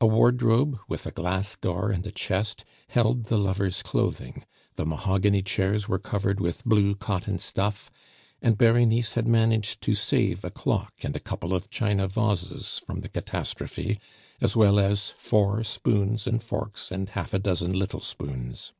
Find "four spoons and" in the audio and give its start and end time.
15.10-16.42